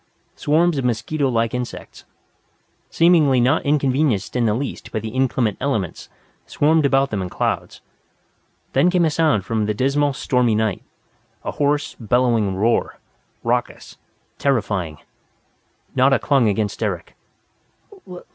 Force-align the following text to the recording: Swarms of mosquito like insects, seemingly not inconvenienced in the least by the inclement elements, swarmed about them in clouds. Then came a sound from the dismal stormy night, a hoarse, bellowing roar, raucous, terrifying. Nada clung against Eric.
Swarms 0.35 0.79
of 0.79 0.83
mosquito 0.83 1.29
like 1.29 1.53
insects, 1.53 2.05
seemingly 2.89 3.39
not 3.39 3.63
inconvenienced 3.63 4.35
in 4.35 4.47
the 4.47 4.55
least 4.55 4.91
by 4.91 4.97
the 4.99 5.09
inclement 5.09 5.57
elements, 5.61 6.09
swarmed 6.47 6.87
about 6.87 7.11
them 7.11 7.21
in 7.21 7.29
clouds. 7.29 7.81
Then 8.73 8.89
came 8.89 9.05
a 9.05 9.11
sound 9.11 9.45
from 9.45 9.67
the 9.67 9.75
dismal 9.75 10.13
stormy 10.13 10.55
night, 10.55 10.81
a 11.43 11.51
hoarse, 11.51 11.93
bellowing 11.99 12.55
roar, 12.55 12.97
raucous, 13.43 13.99
terrifying. 14.39 14.97
Nada 15.95 16.17
clung 16.17 16.49
against 16.49 16.81
Eric. 16.81 17.15